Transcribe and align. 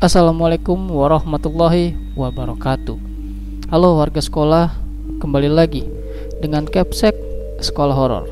Assalamualaikum 0.00 0.80
warahmatullahi 0.96 1.92
wabarakatuh. 2.16 2.96
Halo 3.68 4.00
warga 4.00 4.24
sekolah 4.24 4.72
Kembali 5.20 5.52
lagi 5.52 5.84
Dengan 6.40 6.64
Capsek 6.64 7.12
Sekolah 7.60 7.92
Horor. 7.92 8.24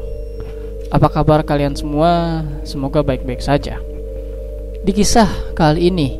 Apa 0.89 1.13
kabar 1.13 1.45
kalian 1.45 1.77
semua? 1.77 2.41
Semoga 2.65 3.05
baik-baik 3.05 3.45
saja. 3.45 3.77
Di 4.81 4.97
kisah 4.97 5.29
kali 5.53 5.93
ini 5.93 6.17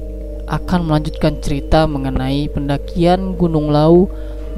Akan 0.53 0.85
melanjutkan 0.85 1.41
cerita 1.41 1.89
mengenai 1.89 2.53
pendakian 2.53 3.33
Gunung 3.33 3.73
Lau 3.73 4.05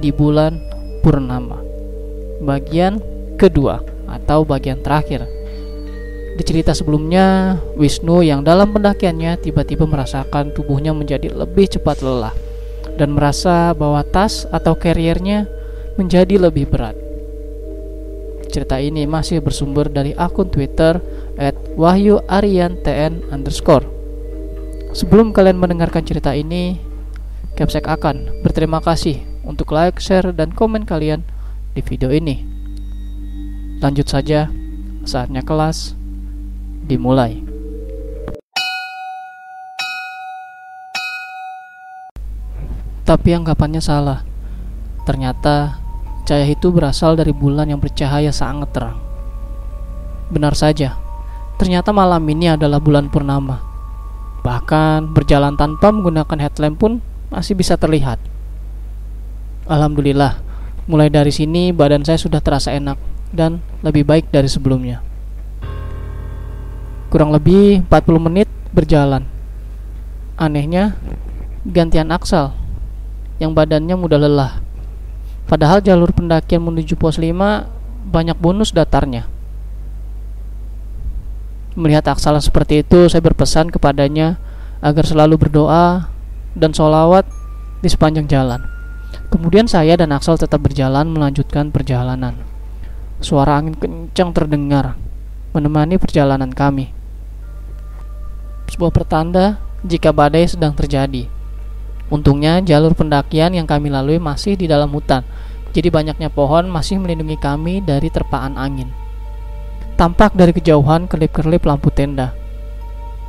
Di 0.03 0.11
bulan 0.11 0.59
Purnama. 1.07 1.63
Bagian 2.43 2.99
kedua 3.39 3.79
Atau 4.11 4.43
bagian 4.43 4.83
terakhir 4.83 5.23
di 6.41 6.49
cerita 6.49 6.73
sebelumnya, 6.73 7.61
Wisnu 7.77 8.25
yang 8.25 8.41
dalam 8.41 8.73
pendakiannya 8.73 9.45
tiba-tiba 9.45 9.85
merasakan 9.85 10.57
tubuhnya 10.57 10.97
menjadi 10.97 11.29
lebih 11.29 11.69
cepat 11.69 12.01
lelah 12.01 12.33
dan 12.97 13.13
merasa 13.13 13.77
bahwa 13.77 14.01
tas 14.09 14.49
atau 14.49 14.73
carriernya 14.73 15.45
menjadi 16.01 16.41
lebih 16.41 16.73
berat. 16.73 16.97
Cerita 18.49 18.81
ini 18.81 19.05
masih 19.05 19.45
bersumber 19.45 19.93
dari 19.93 20.17
akun 20.17 20.49
Twitter 20.49 21.05
@wahyuariantn 21.77 23.29
underscore. 23.29 23.85
Sebelum 24.97 25.37
kalian 25.37 25.61
mendengarkan 25.61 26.09
cerita 26.09 26.33
ini, 26.33 26.81
Capsek 27.53 27.85
akan 27.85 28.41
berterima 28.41 28.81
kasih 28.81 29.21
untuk 29.45 29.77
like, 29.77 30.01
share, 30.01 30.33
dan 30.33 30.57
komen 30.57 30.89
kalian 30.89 31.21
di 31.77 31.85
video 31.85 32.09
ini. 32.09 32.49
Lanjut 33.85 34.09
saja, 34.09 34.49
saatnya 35.05 35.45
kelas 35.45 36.00
dimulai. 36.91 37.39
Tapi 43.07 43.31
anggapannya 43.35 43.79
salah. 43.79 44.27
Ternyata 45.07 45.79
cahaya 46.27 46.47
itu 46.47 46.71
berasal 46.71 47.19
dari 47.19 47.35
bulan 47.35 47.67
yang 47.71 47.83
bercahaya 47.83 48.31
sangat 48.31 48.71
terang. 48.71 48.99
Benar 50.31 50.55
saja, 50.55 50.95
ternyata 51.59 51.91
malam 51.91 52.23
ini 52.31 52.55
adalah 52.55 52.79
bulan 52.79 53.11
purnama. 53.11 53.59
Bahkan 54.47 55.11
berjalan 55.11 55.59
tanpa 55.59 55.91
menggunakan 55.91 56.39
headlamp 56.39 56.79
pun 56.79 56.93
masih 57.35 57.59
bisa 57.59 57.75
terlihat. 57.75 58.23
Alhamdulillah, 59.67 60.39
mulai 60.87 61.11
dari 61.11 61.35
sini 61.35 61.75
badan 61.75 62.07
saya 62.07 62.19
sudah 62.19 62.39
terasa 62.39 62.71
enak 62.71 62.95
dan 63.35 63.59
lebih 63.83 64.07
baik 64.07 64.31
dari 64.31 64.47
sebelumnya. 64.47 65.10
Kurang 67.11 67.35
lebih 67.35 67.83
40 67.91 68.23
menit 68.23 68.47
berjalan. 68.71 69.27
Anehnya, 70.39 70.95
gantian 71.67 72.07
Aksal 72.15 72.55
yang 73.43 73.51
badannya 73.51 73.99
mudah 73.99 74.15
lelah. 74.15 74.63
Padahal 75.51 75.83
jalur 75.83 76.15
pendakian 76.15 76.63
menuju 76.63 76.95
pos 76.95 77.19
5 77.19 77.35
banyak 78.15 78.39
bonus 78.39 78.71
datarnya. 78.71 79.27
Melihat 81.75 82.15
Aksal 82.15 82.39
seperti 82.39 82.87
itu, 82.87 83.11
saya 83.11 83.19
berpesan 83.27 83.75
kepadanya 83.75 84.39
agar 84.79 85.03
selalu 85.03 85.35
berdoa 85.35 86.07
dan 86.55 86.71
sholawat 86.71 87.27
di 87.83 87.91
sepanjang 87.91 88.31
jalan. 88.31 88.63
Kemudian 89.35 89.67
saya 89.67 89.99
dan 89.99 90.15
Aksal 90.15 90.39
tetap 90.39 90.63
berjalan 90.63 91.11
melanjutkan 91.11 91.75
perjalanan. 91.75 92.39
Suara 93.19 93.59
angin 93.59 93.75
kencang 93.75 94.31
terdengar 94.31 94.95
menemani 95.51 95.99
perjalanan 95.99 96.55
kami 96.55 97.00
sebuah 98.71 98.95
pertanda 98.95 99.59
jika 99.83 100.15
badai 100.15 100.47
sedang 100.47 100.71
terjadi. 100.73 101.27
Untungnya 102.11 102.63
jalur 102.63 102.95
pendakian 102.95 103.55
yang 103.55 103.67
kami 103.67 103.91
lalui 103.91 104.23
masih 104.23 104.55
di 104.55 104.71
dalam 104.71 104.91
hutan, 104.95 105.27
jadi 105.71 105.91
banyaknya 105.91 106.31
pohon 106.31 106.67
masih 106.67 106.99
melindungi 106.99 107.39
kami 107.39 107.83
dari 107.83 108.11
terpaan 108.11 108.59
angin. 108.59 108.91
Tampak 109.95 110.35
dari 110.35 110.51
kejauhan 110.55 111.07
kelip-kelip 111.07 111.63
lampu 111.67 111.91
tenda. 111.95 112.35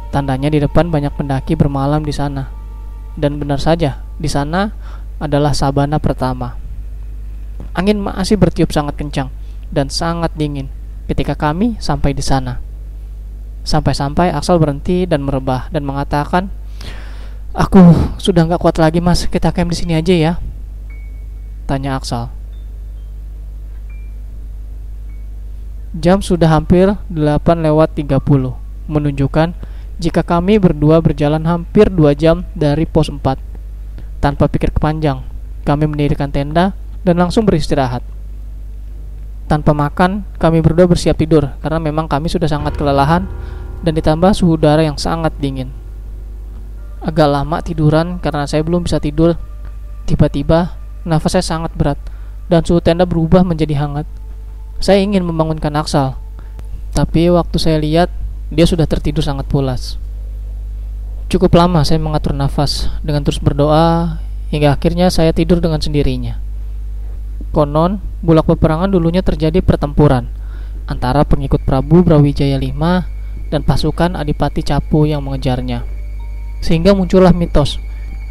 Tandanya 0.09 0.49
di 0.49 0.59
depan 0.61 0.89
banyak 0.89 1.13
pendaki 1.13 1.53
bermalam 1.53 2.01
di 2.01 2.13
sana. 2.15 2.47
Dan 3.13 3.37
benar 3.37 3.59
saja, 3.59 4.01
di 4.15 4.31
sana 4.31 4.71
adalah 5.19 5.51
sabana 5.51 5.99
pertama. 5.99 6.55
Angin 7.77 7.99
masih 7.99 8.39
bertiup 8.39 8.73
sangat 8.73 8.97
kencang 8.97 9.29
dan 9.69 9.87
sangat 9.87 10.33
dingin 10.35 10.67
ketika 11.05 11.35
kami 11.35 11.77
sampai 11.77 12.15
di 12.15 12.23
sana. 12.23 12.70
Sampai-sampai 13.61 14.33
Axel 14.33 14.57
berhenti 14.57 15.05
dan 15.05 15.21
merebah 15.21 15.69
dan 15.69 15.85
mengatakan, 15.85 16.49
Aku 17.51 17.83
sudah 18.15 18.47
nggak 18.47 18.63
kuat 18.63 18.79
lagi 18.79 19.03
mas, 19.03 19.27
kita 19.27 19.51
camp 19.51 19.69
di 19.69 19.77
sini 19.77 19.93
aja 19.99 20.15
ya. 20.15 20.33
Tanya 21.67 21.99
Axel. 21.99 22.31
Jam 25.91 26.23
sudah 26.23 26.47
hampir 26.47 26.87
8 27.11 27.67
lewat 27.67 27.99
30, 27.99 28.23
menunjukkan 28.87 29.51
jika 29.99 30.23
kami 30.23 30.55
berdua 30.55 31.03
berjalan 31.03 31.43
hampir 31.43 31.91
2 31.91 32.15
jam 32.15 32.47
dari 32.55 32.87
pos 32.87 33.11
4. 33.11 33.19
Tanpa 34.23 34.47
pikir 34.47 34.71
kepanjang, 34.71 35.19
kami 35.67 35.91
mendirikan 35.91 36.31
tenda 36.31 36.71
dan 37.03 37.19
langsung 37.19 37.43
beristirahat. 37.43 38.01
Tanpa 39.51 39.75
makan, 39.75 40.23
kami 40.39 40.63
berdua 40.63 40.87
bersiap 40.87 41.19
tidur 41.19 41.51
karena 41.59 41.83
memang 41.83 42.07
kami 42.07 42.31
sudah 42.31 42.47
sangat 42.47 42.79
kelelahan 42.79 43.27
dan 43.81 43.97
ditambah 43.97 44.31
suhu 44.33 44.57
udara 44.57 44.85
yang 44.85 44.97
sangat 44.97 45.33
dingin. 45.41 45.73
Agak 47.01 47.29
lama 47.29 47.57
tiduran 47.65 48.21
karena 48.21 48.45
saya 48.45 48.61
belum 48.61 48.85
bisa 48.85 49.01
tidur. 49.01 49.37
Tiba-tiba, 50.05 50.77
nafas 51.01 51.37
saya 51.37 51.45
sangat 51.45 51.73
berat 51.73 51.97
dan 52.45 52.61
suhu 52.61 52.77
tenda 52.81 53.09
berubah 53.09 53.41
menjadi 53.41 53.77
hangat. 53.81 54.05
Saya 54.81 55.01
ingin 55.01 55.25
membangunkan 55.25 55.73
Aksal, 55.77 56.17
tapi 56.91 57.29
waktu 57.29 57.57
saya 57.57 57.77
lihat, 57.77 58.09
dia 58.51 58.65
sudah 58.67 58.83
tertidur 58.85 59.23
sangat 59.23 59.47
pulas. 59.47 59.95
Cukup 61.31 61.55
lama 61.55 61.87
saya 61.87 62.01
mengatur 62.01 62.35
nafas 62.35 62.91
dengan 62.99 63.23
terus 63.23 63.39
berdoa 63.39 64.19
hingga 64.51 64.75
akhirnya 64.75 65.07
saya 65.07 65.31
tidur 65.31 65.63
dengan 65.63 65.79
sendirinya. 65.79 66.35
Konon, 67.55 68.03
bulak 68.19 68.51
peperangan 68.51 68.91
dulunya 68.91 69.23
terjadi 69.23 69.63
pertempuran 69.63 70.27
antara 70.91 71.23
pengikut 71.23 71.63
Prabu 71.63 72.03
Brawijaya 72.03 72.59
V 72.59 72.67
dan 73.51 73.67
pasukan 73.67 74.15
Adipati 74.15 74.63
Capu 74.63 75.03
yang 75.03 75.21
mengejarnya. 75.27 75.83
Sehingga 76.63 76.95
muncullah 76.95 77.35
mitos 77.35 77.77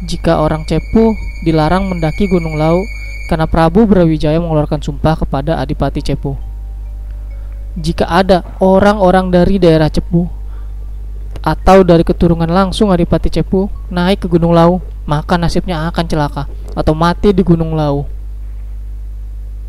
jika 0.01 0.41
orang 0.41 0.65
Cepu 0.65 1.13
dilarang 1.45 1.85
mendaki 1.85 2.25
Gunung 2.25 2.57
Lau 2.57 2.81
karena 3.29 3.45
Prabu 3.45 3.85
Brawijaya 3.85 4.41
mengeluarkan 4.41 4.81
sumpah 4.81 5.13
kepada 5.21 5.61
Adipati 5.61 6.01
Cepu. 6.01 6.33
Jika 7.77 8.09
ada 8.09 8.43
orang-orang 8.59 9.31
dari 9.31 9.55
daerah 9.61 9.87
Cepu 9.87 10.27
atau 11.39 11.85
dari 11.85 12.03
keturunan 12.03 12.49
langsung 12.49 12.89
Adipati 12.91 13.29
Cepu 13.29 13.69
naik 13.93 14.25
ke 14.25 14.27
Gunung 14.27 14.51
Lau, 14.51 14.81
maka 15.05 15.37
nasibnya 15.37 15.85
akan 15.87 16.05
celaka 16.09 16.49
atau 16.73 16.97
mati 16.97 17.31
di 17.31 17.45
Gunung 17.45 17.77
Lau. 17.77 18.09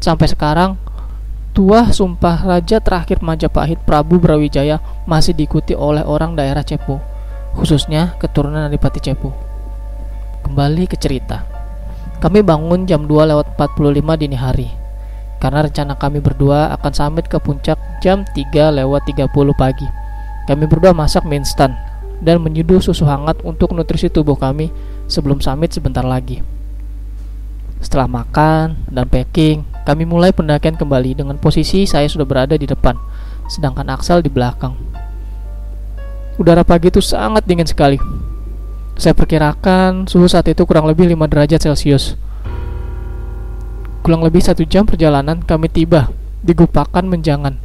Sampai 0.03 0.27
sekarang, 0.27 0.82
tuah 1.53 1.93
sumpah 1.93 2.49
raja 2.49 2.81
terakhir 2.81 3.21
Majapahit 3.21 3.77
Prabu 3.85 4.17
Brawijaya 4.17 4.81
masih 5.05 5.37
diikuti 5.37 5.77
oleh 5.77 6.01
orang 6.01 6.33
daerah 6.33 6.65
Cepu, 6.65 6.97
khususnya 7.53 8.17
keturunan 8.17 8.65
Adipati 8.65 9.05
Cepu. 9.05 9.29
Kembali 10.49 10.89
ke 10.89 10.97
cerita. 10.97 11.45
Kami 12.25 12.41
bangun 12.41 12.89
jam 12.89 13.05
2 13.05 13.31
lewat 13.31 13.53
45 13.61 14.21
dini 14.21 14.37
hari. 14.37 14.69
Karena 15.43 15.67
rencana 15.67 15.99
kami 15.99 16.23
berdua 16.23 16.73
akan 16.81 16.93
summit 16.95 17.27
ke 17.29 17.37
puncak 17.37 17.77
jam 18.01 18.25
3 18.33 18.73
lewat 18.73 19.05
30 19.11 19.29
pagi. 19.53 19.87
Kami 20.49 20.65
berdua 20.65 20.97
masak 20.97 21.29
mie 21.29 21.43
instan 21.43 21.77
dan 22.23 22.41
menyeduh 22.41 22.79
susu 22.79 23.05
hangat 23.05 23.43
untuk 23.43 23.75
nutrisi 23.75 24.09
tubuh 24.09 24.39
kami 24.39 24.71
sebelum 25.11 25.43
summit 25.43 25.75
sebentar 25.75 26.07
lagi. 26.07 26.52
Setelah 27.83 28.07
makan 28.07 28.79
dan 28.87 29.11
packing, 29.11 29.67
kami 29.83 30.07
mulai 30.07 30.31
pendakian 30.31 30.79
kembali 30.79 31.19
dengan 31.19 31.35
posisi 31.35 31.83
saya 31.83 32.07
sudah 32.07 32.23
berada 32.23 32.55
di 32.55 32.71
depan, 32.71 32.95
sedangkan 33.51 33.91
Axel 33.91 34.23
di 34.23 34.31
belakang. 34.31 34.79
Udara 36.39 36.63
pagi 36.63 36.95
itu 36.95 37.03
sangat 37.03 37.43
dingin 37.43 37.67
sekali. 37.67 37.99
Saya 38.95 39.19
perkirakan 39.19 40.07
suhu 40.07 40.31
saat 40.31 40.47
itu 40.47 40.63
kurang 40.63 40.87
lebih 40.87 41.11
5 41.11 41.27
derajat 41.27 41.59
Celcius. 41.59 42.15
Kurang 44.07 44.23
lebih 44.23 44.39
satu 44.39 44.63
jam 44.63 44.87
perjalanan 44.87 45.43
kami 45.43 45.67
tiba 45.67 46.15
di 46.39 46.55
Gupakan 46.55 47.03
Menjangan, 47.03 47.59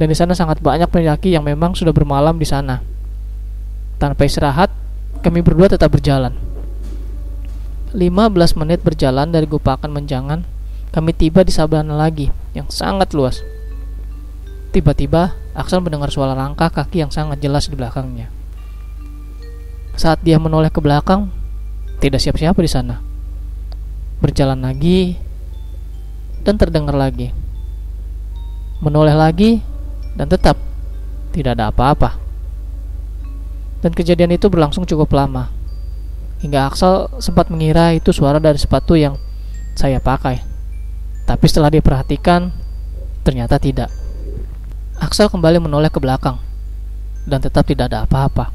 dan 0.00 0.06
di 0.08 0.16
sana 0.16 0.32
sangat 0.32 0.64
banyak 0.64 0.88
pendaki 0.88 1.36
yang 1.36 1.44
memang 1.44 1.76
sudah 1.76 1.92
bermalam 1.92 2.40
di 2.40 2.48
sana. 2.48 2.80
Tanpa 4.00 4.24
istirahat, 4.24 4.72
kami 5.20 5.44
berdua 5.44 5.68
tetap 5.68 5.92
berjalan. 5.92 6.47
15 7.98 8.54
menit 8.62 8.78
berjalan 8.86 9.34
dari 9.34 9.50
Gupakan 9.50 9.90
Menjangan, 9.90 10.46
kami 10.94 11.10
tiba 11.10 11.42
di 11.42 11.50
sabana 11.50 11.98
lagi 11.98 12.30
yang 12.54 12.70
sangat 12.70 13.10
luas. 13.10 13.42
Tiba-tiba, 14.70 15.34
Aksan 15.58 15.82
mendengar 15.82 16.06
suara 16.14 16.38
langkah 16.38 16.70
kaki 16.70 17.02
yang 17.02 17.10
sangat 17.10 17.42
jelas 17.42 17.66
di 17.66 17.74
belakangnya. 17.74 18.30
Saat 19.98 20.22
dia 20.22 20.38
menoleh 20.38 20.70
ke 20.70 20.78
belakang, 20.78 21.34
Tidak 21.98 22.22
siapa-siapa 22.22 22.62
di 22.62 22.70
sana. 22.70 23.02
Berjalan 24.22 24.62
lagi 24.62 25.18
dan 26.46 26.54
terdengar 26.54 26.94
lagi. 26.94 27.34
Menoleh 28.78 29.18
lagi 29.18 29.58
dan 30.14 30.30
tetap 30.30 30.54
tidak 31.34 31.58
ada 31.58 31.74
apa-apa. 31.74 32.14
Dan 33.82 33.90
kejadian 33.90 34.38
itu 34.38 34.46
berlangsung 34.46 34.86
cukup 34.86 35.10
lama. 35.10 35.57
Hingga 36.38 36.70
Axel 36.70 37.10
sempat 37.18 37.50
mengira 37.50 37.90
itu 37.94 38.14
suara 38.14 38.38
dari 38.38 38.58
sepatu 38.58 38.94
yang 38.94 39.18
saya 39.74 39.98
pakai. 39.98 40.38
Tapi 41.26 41.44
setelah 41.50 41.70
diperhatikan, 41.70 42.54
ternyata 43.26 43.58
tidak. 43.58 43.90
Axel 44.98 45.30
kembali 45.30 45.62
menoleh 45.62 45.90
ke 45.90 45.98
belakang 45.98 46.38
dan 47.26 47.42
tetap 47.42 47.66
tidak 47.66 47.90
ada 47.90 48.06
apa-apa. 48.06 48.50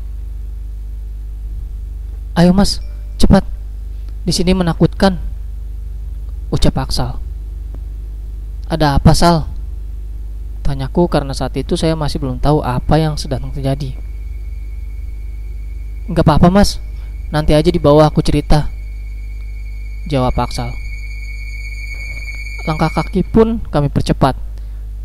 Ayo 2.34 2.50
mas, 2.56 2.82
cepat. 3.22 3.46
Di 4.26 4.34
sini 4.34 4.56
menakutkan. 4.58 5.20
Ucap 6.50 6.76
Aksal. 6.82 7.22
Ada 8.72 8.98
apa 8.98 9.14
Sal? 9.14 9.46
Tanyaku 10.64 11.12
karena 11.12 11.36
saat 11.36 11.54
itu 11.60 11.76
saya 11.76 11.94
masih 11.94 12.24
belum 12.24 12.40
tahu 12.40 12.64
apa 12.64 12.96
yang 12.98 13.20
sedang 13.20 13.52
terjadi. 13.52 13.94
Enggak 16.08 16.26
apa-apa 16.26 16.50
mas, 16.50 16.82
nanti 17.34 17.58
aja 17.58 17.74
di 17.74 17.82
bawah 17.82 18.06
aku 18.06 18.22
cerita. 18.22 18.70
Jawab 20.06 20.38
Aksal. 20.38 20.70
Langkah 22.70 22.94
kaki 22.94 23.26
pun 23.26 23.66
kami 23.74 23.90
percepat, 23.90 24.38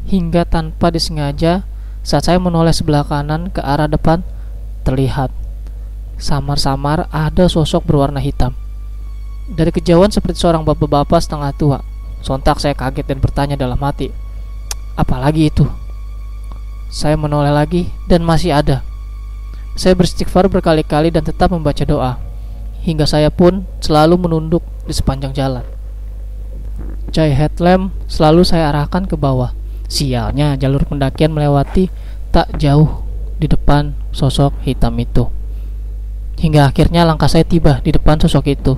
hingga 0.05 0.45
tanpa 0.45 0.93
disengaja 0.93 1.65
saat 2.05 2.29
saya 2.29 2.37
menoleh 2.37 2.77
sebelah 2.77 3.09
kanan 3.09 3.49
ke 3.49 3.65
arah 3.65 3.89
depan, 3.89 4.21
terlihat 4.85 5.33
Samar-samar 6.19 7.07
ada 7.15 7.47
sosok 7.47 7.87
berwarna 7.87 8.19
hitam. 8.19 8.51
Dari 9.55 9.71
kejauhan 9.71 10.11
seperti 10.11 10.43
seorang 10.43 10.67
bapak-bapak 10.67 11.23
setengah 11.23 11.55
tua. 11.55 11.79
Sontak 12.27 12.59
saya 12.59 12.75
kaget 12.75 13.07
dan 13.07 13.23
bertanya 13.23 13.55
dalam 13.55 13.79
hati, 13.79 14.11
apalagi 14.99 15.55
itu? 15.55 15.63
Saya 16.91 17.15
menoleh 17.15 17.55
lagi 17.55 17.87
dan 18.11 18.27
masih 18.27 18.51
ada. 18.51 18.83
Saya 19.79 19.95
beristighfar 19.95 20.51
berkali-kali 20.51 21.15
dan 21.15 21.23
tetap 21.23 21.55
membaca 21.55 21.87
doa. 21.87 22.19
Hingga 22.83 23.07
saya 23.07 23.31
pun 23.31 23.63
selalu 23.79 24.19
menunduk 24.27 24.67
di 24.83 24.91
sepanjang 24.91 25.31
jalan. 25.31 25.63
Cahaya 27.15 27.47
headlamp 27.47 27.95
selalu 28.11 28.43
saya 28.43 28.75
arahkan 28.75 29.07
ke 29.07 29.15
bawah. 29.15 29.55
Sialnya 29.87 30.59
jalur 30.59 30.83
pendakian 30.83 31.31
melewati 31.31 31.95
tak 32.35 32.59
jauh 32.59 33.07
di 33.39 33.47
depan 33.47 33.95
sosok 34.11 34.51
hitam 34.67 34.99
itu. 34.99 35.31
Hingga 36.43 36.75
akhirnya 36.75 37.07
langkah 37.07 37.31
saya 37.31 37.47
tiba 37.47 37.79
di 37.79 37.95
depan 37.95 38.19
sosok 38.19 38.51
itu. 38.51 38.75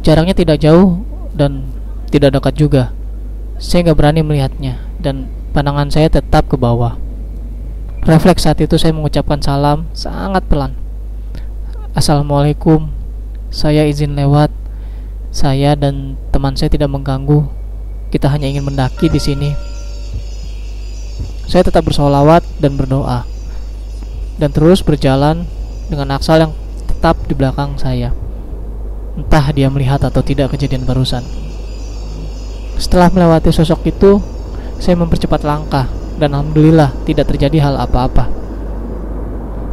Jaraknya 0.00 0.32
tidak 0.32 0.56
jauh 0.64 1.04
dan 1.36 1.68
tidak 2.08 2.40
dekat 2.40 2.56
juga. 2.56 2.82
Saya 3.60 3.92
nggak 3.92 3.98
berani 4.00 4.24
melihatnya 4.24 4.80
dan 4.96 5.28
pandangan 5.52 5.92
saya 5.92 6.08
tetap 6.08 6.48
ke 6.48 6.56
bawah. 6.56 6.96
Refleks 8.06 8.46
saat 8.46 8.62
itu 8.62 8.78
saya 8.78 8.94
mengucapkan 8.94 9.42
salam 9.42 9.90
sangat 9.90 10.46
pelan. 10.46 10.78
Assalamualaikum. 11.98 12.86
Saya 13.50 13.82
izin 13.90 14.14
lewat. 14.14 14.54
Saya 15.34 15.74
dan 15.74 16.14
teman 16.30 16.54
saya 16.54 16.70
tidak 16.70 16.94
mengganggu. 16.94 17.50
Kita 18.14 18.30
hanya 18.30 18.46
ingin 18.46 18.62
mendaki 18.62 19.10
di 19.10 19.18
sini. 19.18 19.50
Saya 21.50 21.66
tetap 21.66 21.82
bersolawat 21.82 22.46
dan 22.62 22.78
berdoa. 22.78 23.26
Dan 24.38 24.54
terus 24.54 24.86
berjalan 24.86 25.48
dengan 25.90 26.14
Aksal 26.14 26.46
yang 26.46 26.52
tetap 26.86 27.18
di 27.26 27.34
belakang 27.34 27.74
saya. 27.74 28.14
Entah 29.18 29.50
dia 29.50 29.66
melihat 29.66 29.98
atau 30.06 30.22
tidak 30.22 30.54
kejadian 30.54 30.86
barusan. 30.86 31.26
Setelah 32.78 33.10
melewati 33.10 33.50
sosok 33.50 33.90
itu, 33.90 34.22
saya 34.78 34.94
mempercepat 34.94 35.42
langkah 35.42 35.97
dan 36.18 36.34
alhamdulillah 36.34 36.92
tidak 37.06 37.30
terjadi 37.30 37.70
hal 37.70 37.74
apa-apa. 37.78 38.26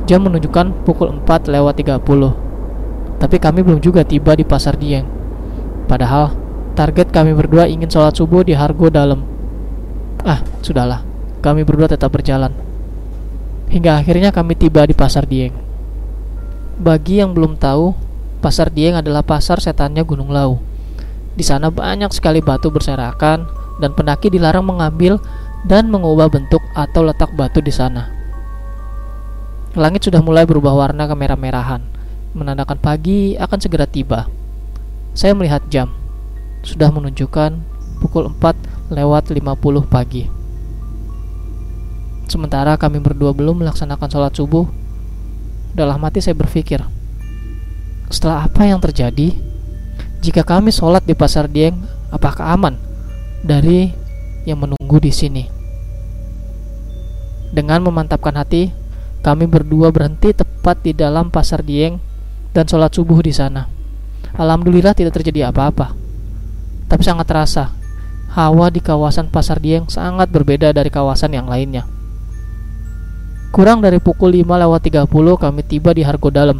Jam 0.05 0.21
menunjukkan 0.21 0.85
pukul 0.85 1.09
4 1.25 1.49
lewat 1.49 1.81
30. 1.81 3.17
Tapi 3.17 3.37
kami 3.41 3.65
belum 3.65 3.81
juga 3.81 4.05
tiba 4.05 4.37
di 4.37 4.45
pasar 4.45 4.77
Dieng. 4.77 5.09
Padahal 5.89 6.31
target 6.77 7.09
kami 7.09 7.33
berdua 7.33 7.65
ingin 7.65 7.89
sholat 7.89 8.13
subuh 8.13 8.45
di 8.45 8.53
Hargo 8.53 8.93
Dalam. 8.93 9.25
Ah, 10.21 10.45
sudahlah. 10.61 11.01
Kami 11.41 11.65
berdua 11.65 11.89
tetap 11.89 12.13
berjalan. 12.13 12.53
Hingga 13.73 14.05
akhirnya 14.05 14.29
kami 14.29 14.53
tiba 14.53 14.85
di 14.85 14.93
pasar 14.93 15.25
Dieng. 15.25 15.57
Bagi 16.77 17.17
yang 17.17 17.33
belum 17.33 17.57
tahu, 17.57 18.05
Pasar 18.45 18.69
Dieng 18.69 18.93
adalah 18.93 19.25
pasar 19.25 19.57
setannya 19.57 20.05
Gunung 20.05 20.29
Lau. 20.29 20.61
Di 21.33 21.41
sana 21.41 21.73
banyak 21.73 22.13
sekali 22.13 22.45
batu 22.45 22.69
berserakan 22.69 23.49
dan 23.81 23.97
pendaki 23.97 24.29
dilarang 24.29 24.61
mengambil 24.61 25.17
dan 25.65 25.89
mengubah 25.89 26.29
bentuk 26.29 26.61
atau 26.77 27.01
letak 27.01 27.33
batu 27.33 27.59
di 27.59 27.73
sana. 27.73 28.13
Langit 29.75 30.07
sudah 30.07 30.21
mulai 30.21 30.47
berubah 30.47 30.71
warna 30.71 31.09
kemerah-merahan, 31.09 31.83
menandakan 32.31 32.79
pagi 32.79 33.35
akan 33.35 33.59
segera 33.59 33.89
tiba. 33.89 34.29
Saya 35.11 35.35
melihat 35.35 35.65
jam. 35.67 35.91
Sudah 36.63 36.89
menunjukkan 36.93 37.59
pukul 37.99 38.31
4 38.31 38.93
lewat 38.93 39.33
50 39.33 39.41
pagi. 39.89 40.29
Sementara 42.25 42.77
kami 42.79 43.03
berdua 43.03 43.33
belum 43.35 43.61
melaksanakan 43.61 44.09
sholat 44.09 44.33
subuh 44.33 44.65
dalam 45.75 45.99
hati 46.01 46.23
saya 46.23 46.33
berpikir, 46.33 46.81
setelah 48.09 48.45
apa 48.45 48.65
yang 48.65 48.79
terjadi, 48.81 49.33
jika 50.23 50.41
kami 50.41 50.71
sholat 50.71 51.03
di 51.05 51.13
pasar 51.13 51.51
Dieng, 51.51 51.85
apakah 52.09 52.53
aman 52.53 52.79
dari 53.43 53.91
yang 54.47 54.61
menunggu 54.61 54.97
di 55.01 55.11
sini? 55.11 55.54
Dengan 57.55 57.87
memantapkan 57.87 58.35
hati, 58.35 58.75
kami 59.23 59.47
berdua 59.47 59.87
berhenti 59.87 60.35
tepat 60.35 60.83
di 60.83 60.91
dalam 60.91 61.31
pasar 61.31 61.63
Dieng 61.63 62.03
dan 62.51 62.67
sholat 62.67 62.91
subuh 62.91 63.23
di 63.23 63.31
sana. 63.31 63.71
Alhamdulillah 64.35 64.91
tidak 64.91 65.15
terjadi 65.15 65.55
apa-apa. 65.55 65.95
Tapi 66.91 66.99
sangat 66.99 67.31
terasa, 67.31 67.71
hawa 68.35 68.67
di 68.67 68.83
kawasan 68.83 69.31
pasar 69.31 69.63
Dieng 69.63 69.87
sangat 69.87 70.27
berbeda 70.35 70.75
dari 70.75 70.91
kawasan 70.91 71.31
yang 71.31 71.47
lainnya. 71.47 71.87
Kurang 73.55 73.79
dari 73.79 74.03
pukul 74.03 74.35
5 74.35 74.51
lewat 74.51 74.81
30 74.91 75.07
kami 75.39 75.63
tiba 75.63 75.95
di 75.95 76.03
Hargo 76.03 76.27
Dalam, 76.27 76.59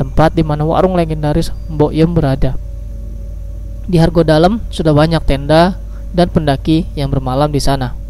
tempat 0.00 0.32
di 0.32 0.40
mana 0.40 0.64
warung 0.64 0.96
legendaris 0.96 1.52
Mbok 1.68 1.92
Yem 1.92 2.16
berada. 2.16 2.56
Di 3.84 4.00
Hargo 4.00 4.24
Dalam 4.24 4.64
sudah 4.72 4.96
banyak 4.96 5.20
tenda 5.28 5.76
dan 6.16 6.32
pendaki 6.32 6.88
yang 6.96 7.12
bermalam 7.12 7.52
di 7.52 7.60
sana. 7.60 8.03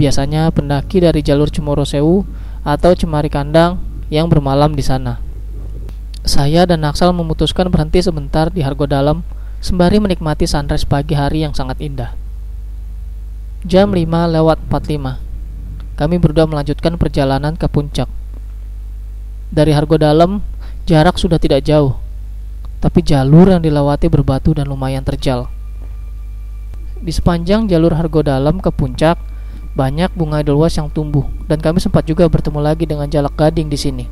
Biasanya 0.00 0.48
pendaki 0.48 1.04
dari 1.04 1.20
jalur 1.20 1.52
Cemoro 1.52 1.84
Sewu 1.84 2.24
atau 2.64 2.96
Cemari 2.96 3.28
Kandang 3.28 3.76
yang 4.08 4.32
bermalam 4.32 4.72
di 4.72 4.80
sana. 4.80 5.20
Saya 6.24 6.64
dan 6.64 6.80
Naksal 6.88 7.12
memutuskan 7.12 7.68
berhenti 7.68 8.00
sebentar 8.00 8.48
di 8.48 8.64
Hargo 8.64 8.88
Dalam 8.88 9.20
sembari 9.60 10.00
menikmati 10.00 10.48
sunrise 10.48 10.88
pagi 10.88 11.12
hari 11.12 11.44
yang 11.44 11.52
sangat 11.52 11.84
indah. 11.84 12.16
Jam 13.68 13.92
5 13.92 14.08
lewat 14.08 14.56
45 14.72 15.30
kami 16.00 16.16
berdua 16.16 16.48
melanjutkan 16.48 16.96
perjalanan 16.96 17.60
ke 17.60 17.68
puncak. 17.68 18.08
Dari 19.52 19.76
Hargo 19.76 20.00
Dalam, 20.00 20.40
jarak 20.88 21.20
sudah 21.20 21.36
tidak 21.36 21.60
jauh, 21.68 22.00
tapi 22.80 23.04
jalur 23.04 23.52
yang 23.52 23.60
dilewati 23.60 24.08
berbatu 24.08 24.56
dan 24.56 24.64
lumayan 24.64 25.04
terjal. 25.04 25.52
Di 27.04 27.12
sepanjang 27.12 27.68
jalur 27.68 27.92
Hargo 27.92 28.24
Dalam 28.24 28.64
ke 28.64 28.72
puncak, 28.72 29.20
banyak 29.74 30.10
bunga 30.18 30.42
edelweiss 30.42 30.76
yang 30.76 30.90
tumbuh, 30.90 31.26
dan 31.46 31.62
kami 31.62 31.78
sempat 31.78 32.02
juga 32.06 32.26
bertemu 32.26 32.58
lagi 32.58 32.84
dengan 32.84 33.06
jalak 33.06 33.38
gading 33.38 33.70
di 33.70 33.78
sini. 33.78 34.04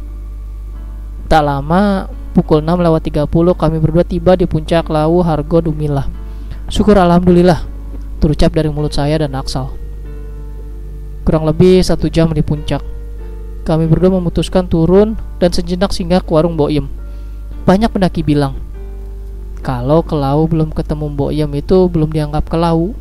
Tak 1.29 1.43
lama, 1.45 2.09
pukul 2.33 2.63
6 2.65 2.79
lewat 2.79 3.03
30 3.11 3.29
kami 3.59 3.77
berdua 3.83 4.05
tiba 4.07 4.33
di 4.39 4.47
puncak 4.47 4.89
Lawu 4.89 5.21
Hargo 5.21 5.61
Dumilah. 5.61 6.09
Syukur 6.71 6.97
Alhamdulillah, 6.97 7.67
terucap 8.23 8.55
dari 8.55 8.71
mulut 8.71 8.95
saya 8.95 9.19
dan 9.19 9.35
Aksal. 9.35 9.75
Kurang 11.27 11.45
lebih 11.45 11.85
satu 11.85 12.09
jam 12.09 12.33
di 12.33 12.41
puncak. 12.41 12.81
Kami 13.69 13.85
berdua 13.85 14.17
memutuskan 14.17 14.65
turun 14.65 15.21
dan 15.37 15.53
sejenak 15.53 15.93
singgah 15.93 16.25
ke 16.25 16.31
warung 16.33 16.57
Boyem. 16.57 16.89
Banyak 17.69 17.93
pendaki 17.93 18.25
bilang, 18.25 18.57
kalau 19.61 20.01
ke 20.01 20.17
Lau 20.17 20.49
belum 20.49 20.73
ketemu 20.73 21.13
Boyem 21.13 21.51
itu 21.53 21.91
belum 21.91 22.09
dianggap 22.09 22.49
ke 22.49 22.57
Lau. 22.57 22.97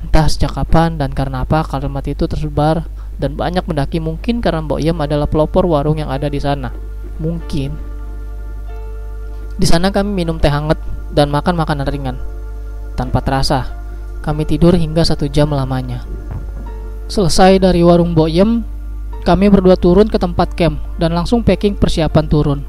Entah 0.00 0.26
sejak 0.26 0.56
kapan 0.56 0.96
dan 0.96 1.12
karena 1.12 1.44
apa 1.44 1.60
kalimat 1.64 2.04
itu 2.08 2.24
tersebar 2.24 2.88
dan 3.20 3.36
banyak 3.36 3.60
pendaki 3.62 4.00
mungkin 4.00 4.40
karena 4.40 4.64
Boyem 4.64 4.96
adalah 4.96 5.28
pelopor 5.28 5.68
warung 5.68 6.00
yang 6.00 6.08
ada 6.08 6.32
di 6.32 6.40
sana. 6.40 6.72
Mungkin. 7.20 7.76
Di 9.60 9.66
sana 9.68 9.92
kami 9.92 10.24
minum 10.24 10.40
teh 10.40 10.48
hangat 10.48 10.80
dan 11.12 11.28
makan 11.28 11.52
makanan 11.60 11.84
ringan. 11.84 12.16
Tanpa 12.96 13.20
terasa, 13.20 13.68
kami 14.24 14.48
tidur 14.48 14.72
hingga 14.72 15.04
satu 15.04 15.28
jam 15.28 15.52
lamanya. 15.52 16.00
Selesai 17.12 17.60
dari 17.60 17.84
warung 17.84 18.16
Boyem, 18.16 18.64
kami 19.20 19.52
berdua 19.52 19.76
turun 19.76 20.08
ke 20.08 20.16
tempat 20.16 20.56
camp 20.56 20.80
dan 20.96 21.12
langsung 21.12 21.44
packing 21.44 21.76
persiapan 21.76 22.24
turun. 22.24 22.60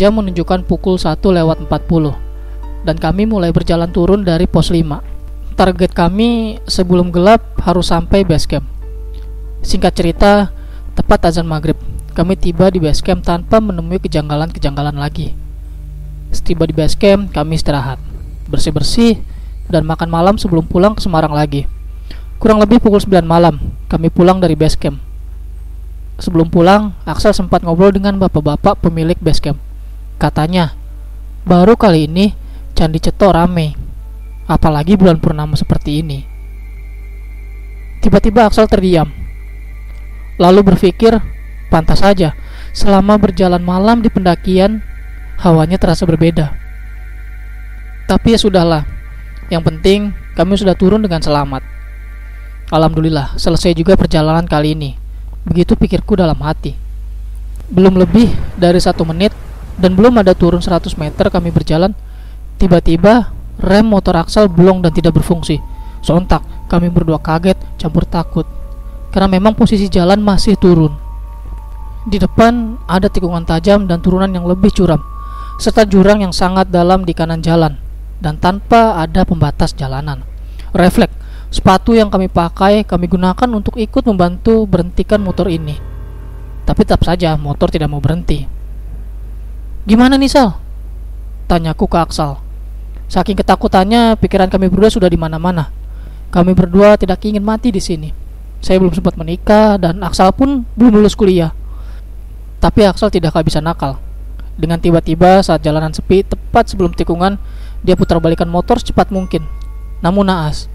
Jam 0.00 0.16
menunjukkan 0.16 0.64
pukul 0.64 0.96
1 0.96 1.20
lewat 1.20 1.68
40 1.68 2.88
dan 2.88 2.96
kami 2.96 3.28
mulai 3.28 3.52
berjalan 3.52 3.92
turun 3.92 4.24
dari 4.24 4.48
pos 4.48 4.72
5. 4.72 5.11
Target 5.52 5.92
kami 5.92 6.58
sebelum 6.64 7.12
gelap 7.12 7.60
harus 7.62 7.92
sampai 7.92 8.24
base 8.24 8.48
camp. 8.48 8.66
Singkat 9.62 9.92
cerita, 9.94 10.32
tepat 10.98 11.28
azan 11.30 11.46
maghrib, 11.46 11.78
kami 12.16 12.34
tiba 12.34 12.72
di 12.72 12.82
base 12.82 13.04
camp 13.04 13.22
tanpa 13.22 13.62
menemui 13.62 14.00
kejanggalan-kejanggalan 14.02 14.96
lagi. 14.96 15.36
Setiba 16.32 16.64
di 16.64 16.74
base 16.74 16.96
camp, 16.96 17.30
kami 17.30 17.60
istirahat, 17.60 18.00
bersih-bersih, 18.48 19.20
dan 19.68 19.84
makan 19.84 20.08
malam 20.08 20.34
sebelum 20.40 20.64
pulang 20.64 20.96
ke 20.96 21.00
Semarang 21.04 21.36
lagi. 21.36 21.68
Kurang 22.42 22.58
lebih 22.58 22.82
pukul 22.82 22.98
9 22.98 23.22
malam, 23.22 23.60
kami 23.86 24.10
pulang 24.10 24.42
dari 24.42 24.58
base 24.58 24.74
camp. 24.74 24.98
Sebelum 26.18 26.50
pulang, 26.50 26.96
Axel 27.06 27.36
sempat 27.36 27.62
ngobrol 27.62 27.94
dengan 27.94 28.18
bapak-bapak 28.18 28.82
pemilik 28.82 29.16
base 29.20 29.38
camp. 29.38 29.60
Katanya, 30.18 30.74
baru 31.46 31.78
kali 31.78 32.10
ini 32.10 32.34
Candi 32.72 32.98
Ceto 32.98 33.30
rame, 33.30 33.91
apalagi 34.46 34.98
bulan 34.98 35.18
purnama 35.18 35.54
seperti 35.54 36.02
ini. 36.02 36.20
Tiba-tiba 38.02 38.50
Axel 38.50 38.66
terdiam, 38.66 39.06
lalu 40.38 40.74
berpikir, 40.74 41.22
pantas 41.70 42.02
saja, 42.02 42.34
selama 42.74 43.14
berjalan 43.14 43.62
malam 43.62 44.02
di 44.02 44.10
pendakian, 44.10 44.82
hawanya 45.38 45.78
terasa 45.78 46.02
berbeda. 46.02 46.50
Tapi 48.10 48.34
ya 48.34 48.38
sudahlah, 48.42 48.82
yang 49.54 49.62
penting 49.62 50.10
kami 50.34 50.58
sudah 50.58 50.74
turun 50.74 50.98
dengan 50.98 51.22
selamat. 51.22 51.62
Alhamdulillah, 52.74 53.38
selesai 53.38 53.78
juga 53.78 53.94
perjalanan 53.94 54.48
kali 54.50 54.74
ini. 54.74 54.90
Begitu 55.46 55.78
pikirku 55.78 56.18
dalam 56.18 56.38
hati. 56.42 56.74
Belum 57.70 57.94
lebih 57.94 58.34
dari 58.58 58.82
satu 58.82 59.06
menit 59.06 59.30
dan 59.78 59.94
belum 59.94 60.18
ada 60.18 60.34
turun 60.34 60.58
100 60.58 60.90
meter 60.98 61.30
kami 61.30 61.54
berjalan, 61.54 61.94
Tiba-tiba 62.62 63.34
rem 63.62 63.86
motor 63.86 64.18
Axel 64.18 64.50
blong 64.50 64.82
dan 64.82 64.90
tidak 64.90 65.14
berfungsi. 65.14 65.62
Sontak, 66.02 66.42
kami 66.66 66.90
berdua 66.90 67.22
kaget, 67.22 67.54
campur 67.78 68.02
takut. 68.02 68.44
Karena 69.14 69.38
memang 69.38 69.54
posisi 69.54 69.86
jalan 69.86 70.18
masih 70.18 70.58
turun. 70.58 70.90
Di 72.02 72.18
depan 72.18 72.82
ada 72.90 73.06
tikungan 73.06 73.46
tajam 73.46 73.86
dan 73.86 74.02
turunan 74.02 74.26
yang 74.26 74.42
lebih 74.42 74.74
curam, 74.74 74.98
serta 75.62 75.86
jurang 75.86 76.26
yang 76.26 76.34
sangat 76.34 76.66
dalam 76.66 77.06
di 77.06 77.14
kanan 77.14 77.38
jalan, 77.38 77.78
dan 78.18 78.42
tanpa 78.42 78.98
ada 78.98 79.22
pembatas 79.22 79.70
jalanan. 79.78 80.26
Refleks, 80.74 81.14
sepatu 81.54 81.94
yang 81.94 82.10
kami 82.10 82.26
pakai 82.26 82.82
kami 82.82 83.06
gunakan 83.06 83.46
untuk 83.54 83.78
ikut 83.78 84.02
membantu 84.02 84.66
berhentikan 84.66 85.22
motor 85.22 85.46
ini. 85.46 85.78
Tapi 86.66 86.82
tetap 86.82 87.06
saja 87.06 87.38
motor 87.38 87.70
tidak 87.70 87.94
mau 87.94 88.02
berhenti. 88.02 88.42
Gimana 89.86 90.18
nih 90.18 90.30
Sal? 90.30 90.58
Tanyaku 91.46 91.86
ke 91.86 91.98
Aksal. 92.02 92.41
Saking 93.12 93.36
ketakutannya, 93.36 94.16
pikiran 94.16 94.48
kami 94.48 94.72
berdua 94.72 94.88
sudah 94.88 95.12
di 95.12 95.20
mana-mana. 95.20 95.68
Kami 96.32 96.56
berdua 96.56 96.96
tidak 96.96 97.20
ingin 97.28 97.44
mati 97.44 97.68
di 97.68 97.76
sini. 97.76 98.08
Saya 98.64 98.80
belum 98.80 98.96
sempat 98.96 99.20
menikah 99.20 99.76
dan 99.76 100.00
Aksal 100.00 100.32
pun 100.32 100.64
belum 100.80 100.96
lulus 100.96 101.12
kuliah. 101.12 101.52
Tapi 102.56 102.88
Aksal 102.88 103.12
tidak 103.12 103.36
bisa 103.44 103.60
nakal. 103.60 104.00
Dengan 104.56 104.80
tiba-tiba 104.80 105.44
saat 105.44 105.60
jalanan 105.60 105.92
sepi, 105.92 106.24
tepat 106.24 106.72
sebelum 106.72 106.96
tikungan, 106.96 107.36
dia 107.84 108.00
putar 108.00 108.16
balikan 108.16 108.48
motor 108.48 108.80
secepat 108.80 109.12
mungkin. 109.12 109.44
Namun 110.00 110.32
naas, 110.32 110.72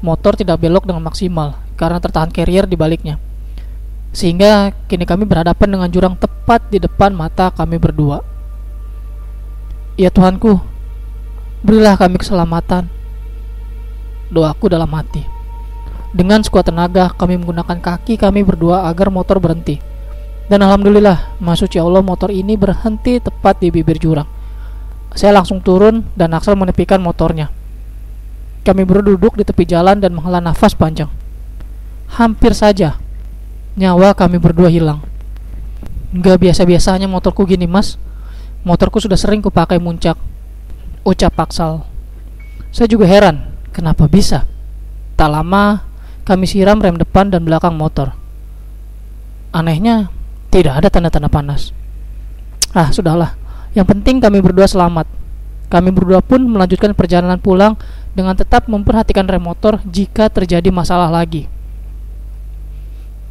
motor 0.00 0.40
tidak 0.40 0.64
belok 0.64 0.88
dengan 0.88 1.04
maksimal 1.04 1.60
karena 1.76 2.00
tertahan 2.00 2.32
carrier 2.32 2.64
di 2.64 2.80
baliknya. 2.80 3.20
Sehingga 4.16 4.72
kini 4.88 5.04
kami 5.04 5.28
berhadapan 5.28 5.68
dengan 5.68 5.88
jurang 5.92 6.16
tepat 6.16 6.64
di 6.72 6.80
depan 6.80 7.12
mata 7.12 7.52
kami 7.52 7.76
berdua. 7.76 8.24
Ya 10.00 10.08
Tuhanku, 10.08 10.73
Berilah 11.64 11.96
kami 11.96 12.20
keselamatan. 12.20 12.92
Doaku 14.28 14.68
dalam 14.68 14.92
hati. 14.92 15.24
Dengan 16.12 16.44
sekuat 16.44 16.68
tenaga, 16.68 17.16
kami 17.16 17.40
menggunakan 17.40 17.80
kaki 17.80 18.20
kami 18.20 18.44
berdua 18.44 18.84
agar 18.84 19.08
motor 19.08 19.40
berhenti. 19.40 19.80
Dan 20.44 20.60
alhamdulillah, 20.60 21.40
masuk 21.40 21.72
Allah 21.80 22.04
motor 22.04 22.28
ini 22.28 22.60
berhenti 22.60 23.16
tepat 23.16 23.64
di 23.64 23.72
bibir 23.72 23.96
jurang. 23.96 24.28
Saya 25.16 25.40
langsung 25.40 25.64
turun 25.64 26.04
dan 26.12 26.36
Axel 26.36 26.52
menepikan 26.52 27.00
motornya. 27.00 27.48
Kami 28.60 28.84
berdua 28.84 29.16
duduk 29.16 29.40
di 29.40 29.48
tepi 29.48 29.64
jalan 29.64 30.04
dan 30.04 30.12
menghela 30.12 30.44
nafas 30.44 30.76
panjang. 30.76 31.08
Hampir 32.20 32.52
saja 32.52 33.00
nyawa 33.80 34.12
kami 34.12 34.36
berdua 34.36 34.68
hilang. 34.68 35.00
Gak 36.12 36.44
biasa-biasanya 36.44 37.08
motorku 37.08 37.48
gini 37.48 37.64
mas. 37.64 37.96
Motorku 38.68 39.00
sudah 39.00 39.16
sering 39.16 39.40
kupakai 39.40 39.80
muncak 39.80 40.20
ucap 41.04 41.36
Paksal. 41.36 41.84
Saya 42.72 42.88
juga 42.90 43.06
heran, 43.06 43.54
kenapa 43.70 44.08
bisa? 44.08 44.48
Tak 45.14 45.30
lama, 45.30 45.84
kami 46.26 46.48
siram 46.48 46.80
rem 46.80 46.98
depan 46.98 47.30
dan 47.30 47.44
belakang 47.46 47.76
motor. 47.76 48.16
Anehnya, 49.54 50.10
tidak 50.50 50.82
ada 50.82 50.88
tanda-tanda 50.90 51.30
panas. 51.30 51.70
Ah, 52.74 52.90
sudahlah. 52.90 53.38
Yang 53.76 53.94
penting 53.94 54.18
kami 54.18 54.42
berdua 54.42 54.66
selamat. 54.66 55.06
Kami 55.70 55.94
berdua 55.94 56.18
pun 56.18 56.42
melanjutkan 56.42 56.96
perjalanan 56.96 57.38
pulang 57.38 57.78
dengan 58.16 58.34
tetap 58.34 58.66
memperhatikan 58.66 59.28
rem 59.28 59.44
motor 59.44 59.78
jika 59.86 60.26
terjadi 60.26 60.74
masalah 60.74 61.12
lagi. 61.12 61.46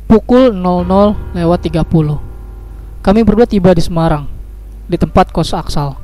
Pukul 0.07 0.55
00 0.55 1.35
lewat 1.35 1.59
30. 1.67 1.83
Kami 3.03 3.19
berdua 3.27 3.47
tiba 3.49 3.75
di 3.75 3.83
Semarang, 3.83 4.29
di 4.87 4.95
tempat 4.95 5.35
kos 5.35 5.51
Aksal 5.51 6.02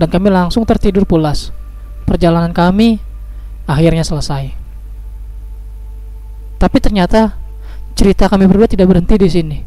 dan 0.00 0.08
kami 0.08 0.32
langsung 0.32 0.64
tertidur 0.64 1.04
pulas. 1.04 1.52
Perjalanan 2.08 2.56
kami 2.56 2.96
akhirnya 3.68 4.00
selesai. 4.00 4.48
Tapi 6.56 6.76
ternyata 6.80 7.36
cerita 7.92 8.32
kami 8.32 8.48
berdua 8.48 8.64
tidak 8.64 8.88
berhenti 8.88 9.20
di 9.20 9.28
sini. 9.28 9.58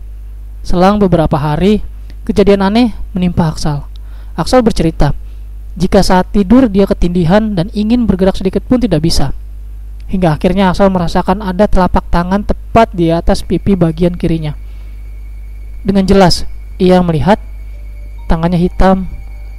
Selang 0.65 0.97
beberapa 0.97 1.37
hari, 1.37 1.85
kejadian 2.25 2.65
aneh 2.65 2.97
menimpa 3.13 3.53
Aksal. 3.53 3.85
Aksal 4.33 4.65
bercerita, 4.65 5.13
jika 5.77 6.01
saat 6.01 6.33
tidur 6.33 6.65
dia 6.65 6.89
ketindihan 6.89 7.53
dan 7.53 7.69
ingin 7.77 8.09
bergerak 8.09 8.33
sedikit 8.33 8.65
pun 8.65 8.81
tidak 8.81 9.05
bisa. 9.05 9.37
Hingga 10.09 10.41
akhirnya 10.41 10.73
Aksal 10.73 10.89
merasakan 10.89 11.45
ada 11.45 11.69
telapak 11.69 12.09
tangan 12.09 12.41
tepat 12.41 12.89
di 12.97 13.13
atas 13.13 13.45
pipi 13.45 13.77
bagian 13.77 14.17
kirinya. 14.17 14.57
Dengan 15.85 16.09
jelas, 16.09 16.49
ia 16.81 16.97
melihat 17.05 17.37
tangannya 18.25 18.57
hitam 18.57 19.05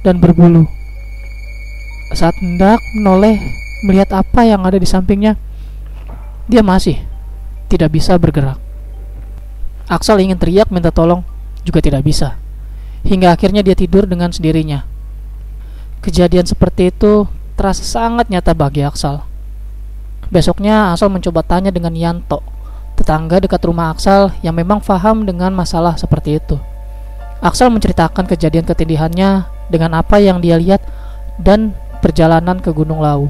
dan 0.05 0.21
berbulu. 0.21 0.69
Saat 2.13 2.37
hendak 2.37 2.77
menoleh 2.93 3.41
melihat 3.81 4.21
apa 4.21 4.45
yang 4.45 4.61
ada 4.61 4.77
di 4.77 4.85
sampingnya, 4.85 5.33
dia 6.45 6.61
masih 6.61 7.01
tidak 7.65 7.97
bisa 7.97 8.13
bergerak. 8.21 8.61
Aksal 9.89 10.21
ingin 10.21 10.37
teriak 10.37 10.69
minta 10.69 10.93
tolong, 10.93 11.25
juga 11.65 11.81
tidak 11.81 12.05
bisa. 12.05 12.37
Hingga 13.01 13.33
akhirnya 13.33 13.65
dia 13.65 13.73
tidur 13.73 14.05
dengan 14.05 14.29
sendirinya. 14.29 14.85
Kejadian 16.05 16.45
seperti 16.45 16.93
itu 16.93 17.25
terasa 17.57 17.81
sangat 17.81 18.29
nyata 18.29 18.53
bagi 18.53 18.85
Aksal. 18.85 19.25
Besoknya 20.29 20.93
Aksal 20.93 21.09
mencoba 21.09 21.41
tanya 21.41 21.73
dengan 21.73 21.93
Yanto, 21.97 22.45
tetangga 22.97 23.41
dekat 23.41 23.61
rumah 23.65 23.93
Aksal 23.93 24.33
yang 24.45 24.53
memang 24.53 24.81
paham 24.81 25.25
dengan 25.25 25.53
masalah 25.53 25.97
seperti 25.97 26.37
itu. 26.37 26.57
Aksal 27.41 27.69
menceritakan 27.69 28.25
kejadian 28.25 28.65
ketindihannya 28.65 29.54
dengan 29.71 29.99
apa 29.99 30.21
yang 30.21 30.39
dia 30.39 30.59
lihat 30.59 30.81
dan 31.41 31.73
perjalanan 31.99 32.61
ke 32.61 32.69
Gunung 32.71 33.01
Lau. 33.01 33.29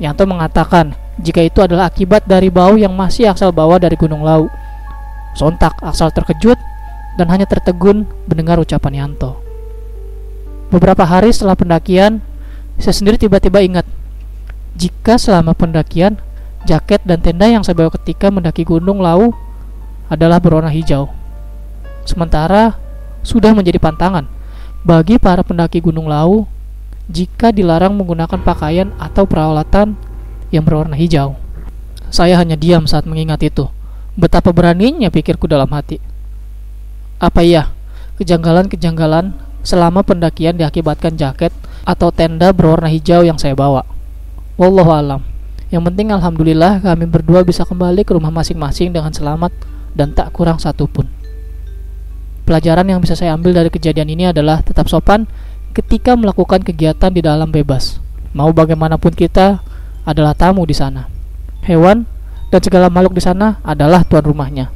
Yanto 0.00 0.24
mengatakan 0.24 0.96
jika 1.20 1.44
itu 1.44 1.60
adalah 1.60 1.92
akibat 1.92 2.24
dari 2.24 2.48
bau 2.48 2.74
yang 2.80 2.96
masih 2.96 3.28
Aksal 3.28 3.52
bawa 3.52 3.76
dari 3.76 3.94
Gunung 3.94 4.24
Lau. 4.24 4.48
Sontak 5.36 5.76
Aksal 5.84 6.12
terkejut 6.12 6.56
dan 7.20 7.28
hanya 7.28 7.44
tertegun 7.44 8.08
mendengar 8.24 8.56
ucapan 8.56 9.04
Yanto. 9.04 9.36
Beberapa 10.72 11.04
hari 11.04 11.28
setelah 11.28 11.52
pendakian, 11.52 12.24
saya 12.80 12.96
sendiri 12.96 13.20
tiba-tiba 13.20 13.60
ingat 13.60 13.84
jika 14.72 15.20
selama 15.20 15.52
pendakian 15.52 16.16
jaket 16.64 17.04
dan 17.04 17.20
tenda 17.20 17.44
yang 17.44 17.60
saya 17.60 17.76
bawa 17.76 17.92
ketika 18.00 18.32
mendaki 18.32 18.64
Gunung 18.64 19.04
Lau 19.04 19.36
adalah 20.08 20.40
berwarna 20.40 20.72
hijau. 20.72 21.12
Sementara 22.08 22.80
sudah 23.22 23.52
menjadi 23.54 23.78
pantangan 23.78 24.26
bagi 24.82 25.14
para 25.22 25.46
pendaki 25.46 25.78
Gunung 25.78 26.10
Lau 26.10 26.50
jika 27.06 27.54
dilarang 27.54 27.94
menggunakan 27.94 28.38
pakaian 28.42 28.90
atau 28.98 29.26
peralatan 29.26 29.94
yang 30.50 30.66
berwarna 30.66 30.98
hijau. 30.98 31.38
Saya 32.12 32.36
hanya 32.36 32.58
diam 32.58 32.84
saat 32.84 33.06
mengingat 33.06 33.40
itu. 33.46 33.70
Betapa 34.18 34.52
beraninya 34.52 35.08
pikirku 35.08 35.48
dalam 35.48 35.70
hati. 35.72 35.96
Apa 37.16 37.40
iya, 37.40 37.72
kejanggalan-kejanggalan 38.20 39.32
selama 39.64 40.04
pendakian 40.04 40.58
diakibatkan 40.58 41.16
jaket 41.16 41.54
atau 41.86 42.12
tenda 42.12 42.52
berwarna 42.52 42.90
hijau 42.90 43.24
yang 43.24 43.40
saya 43.40 43.56
bawa? 43.56 43.86
Wallahu 44.60 44.92
alam. 44.92 45.20
Yang 45.72 45.88
penting 45.88 46.12
alhamdulillah 46.12 46.84
kami 46.84 47.08
berdua 47.08 47.40
bisa 47.40 47.64
kembali 47.64 48.04
ke 48.04 48.12
rumah 48.12 48.28
masing-masing 48.28 48.92
dengan 48.92 49.08
selamat 49.08 49.54
dan 49.96 50.12
tak 50.12 50.28
kurang 50.36 50.60
satu 50.60 50.84
pun. 50.84 51.21
Pelajaran 52.42 52.90
yang 52.90 52.98
bisa 52.98 53.14
saya 53.14 53.38
ambil 53.38 53.54
dari 53.54 53.70
kejadian 53.70 54.10
ini 54.10 54.34
adalah 54.34 54.66
tetap 54.66 54.90
sopan 54.90 55.30
ketika 55.72 56.18
melakukan 56.18 56.66
kegiatan 56.66 57.14
di 57.14 57.22
dalam 57.22 57.54
bebas. 57.54 58.02
Mau 58.34 58.50
bagaimanapun 58.50 59.14
kita 59.14 59.62
adalah 60.02 60.34
tamu 60.34 60.66
di 60.66 60.74
sana. 60.74 61.06
Hewan 61.62 62.02
dan 62.50 62.60
segala 62.60 62.90
makhluk 62.90 63.14
di 63.14 63.22
sana 63.22 63.62
adalah 63.62 64.02
tuan 64.02 64.26
rumahnya. 64.26 64.74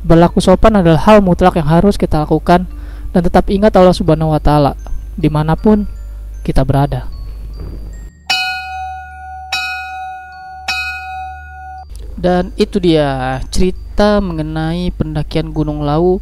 Berlaku 0.00 0.40
sopan 0.40 0.80
adalah 0.80 1.04
hal 1.04 1.20
mutlak 1.20 1.60
yang 1.60 1.68
harus 1.68 2.00
kita 2.00 2.24
lakukan 2.24 2.64
dan 3.12 3.20
tetap 3.20 3.52
ingat 3.52 3.76
Allah 3.76 3.92
Subhanahu 3.92 4.32
wa 4.32 4.40
taala 4.40 4.72
di 5.20 5.28
mana 5.28 5.60
pun 5.60 5.84
kita 6.40 6.64
berada. 6.64 7.12
Dan 12.20 12.52
itu 12.56 12.76
dia 12.80 13.40
cerita 13.48 14.20
mengenai 14.20 14.92
pendakian 14.92 15.52
Gunung 15.52 15.84
Lawu 15.84 16.20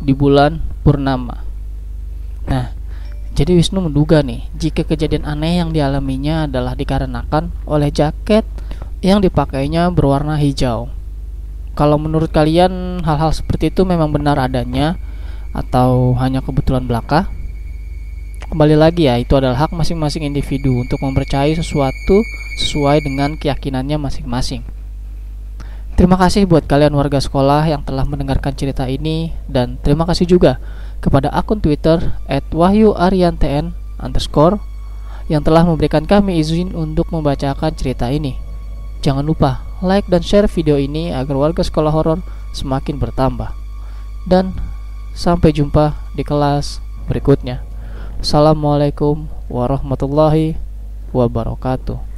di 0.00 0.16
bulan 0.16 0.58
purnama. 0.80 1.44
Nah, 2.48 2.72
jadi 3.36 3.54
Wisnu 3.56 3.84
menduga 3.84 4.24
nih, 4.24 4.48
jika 4.56 4.82
kejadian 4.82 5.28
aneh 5.28 5.62
yang 5.62 5.70
dialaminya 5.70 6.50
adalah 6.50 6.74
dikarenakan 6.74 7.52
oleh 7.68 7.92
jaket 7.92 8.42
yang 9.00 9.22
dipakainya 9.22 9.88
berwarna 9.92 10.36
hijau. 10.36 10.90
Kalau 11.78 11.96
menurut 11.96 12.28
kalian 12.28 13.00
hal-hal 13.06 13.32
seperti 13.32 13.70
itu 13.70 13.86
memang 13.86 14.10
benar 14.10 14.36
adanya 14.36 14.98
atau 15.54 16.12
hanya 16.18 16.42
kebetulan 16.42 16.84
belaka? 16.84 17.30
Kembali 18.50 18.74
lagi 18.74 19.06
ya, 19.06 19.14
itu 19.14 19.38
adalah 19.38 19.64
hak 19.64 19.72
masing-masing 19.72 20.26
individu 20.26 20.74
untuk 20.82 20.98
mempercayai 20.98 21.54
sesuatu 21.54 22.26
sesuai 22.58 22.98
dengan 23.06 23.38
keyakinannya 23.38 23.94
masing-masing. 23.94 24.66
Terima 26.00 26.16
kasih 26.16 26.48
buat 26.48 26.64
kalian 26.64 26.96
warga 26.96 27.20
sekolah 27.20 27.68
yang 27.68 27.84
telah 27.84 28.08
mendengarkan 28.08 28.56
cerita 28.56 28.88
ini 28.88 29.36
dan 29.44 29.76
terima 29.84 30.08
kasih 30.08 30.24
juga 30.24 30.56
kepada 31.04 31.28
akun 31.28 31.60
Twitter 31.60 32.16
@wahyuaryantn 32.56 33.76
underscore 34.00 34.64
yang 35.28 35.44
telah 35.44 35.60
memberikan 35.60 36.08
kami 36.08 36.40
izin 36.40 36.72
untuk 36.72 37.12
membacakan 37.12 37.76
cerita 37.76 38.08
ini. 38.08 38.32
Jangan 39.04 39.28
lupa 39.28 39.60
like 39.84 40.08
dan 40.08 40.24
share 40.24 40.48
video 40.48 40.80
ini 40.80 41.12
agar 41.12 41.36
warga 41.36 41.60
sekolah 41.60 41.92
horor 41.92 42.24
semakin 42.56 42.96
bertambah. 42.96 43.52
Dan 44.24 44.56
sampai 45.12 45.52
jumpa 45.52 46.00
di 46.16 46.24
kelas 46.24 46.80
berikutnya. 47.12 47.60
Assalamualaikum 48.24 49.28
warahmatullahi 49.52 50.56
wabarakatuh. 51.12 52.09